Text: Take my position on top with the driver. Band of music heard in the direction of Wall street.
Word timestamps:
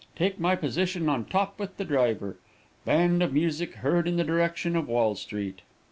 Take 0.15 0.39
my 0.39 0.55
position 0.55 1.07
on 1.09 1.25
top 1.25 1.59
with 1.59 1.77
the 1.77 1.85
driver. 1.85 2.37
Band 2.85 3.21
of 3.21 3.33
music 3.33 3.75
heard 3.75 4.07
in 4.07 4.17
the 4.17 4.23
direction 4.23 4.75
of 4.75 4.87
Wall 4.87 5.13
street. 5.13 5.61